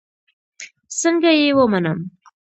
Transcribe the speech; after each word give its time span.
څنگه 0.99 1.31
يې 1.39 1.49
ومنم. 1.57 1.99